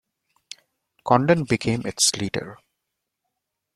[1.05, 2.57] Condon became its leader.